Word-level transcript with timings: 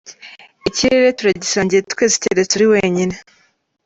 Ikirere 0.69 1.09
turagisangiye 1.17 1.81
twese 1.91 2.15
keretse 2.21 2.53
uri 2.55 2.67
wenyine. 2.73 3.15